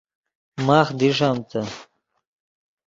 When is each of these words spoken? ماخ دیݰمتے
ماخ 0.65 0.87
دیݰمتے 0.99 1.61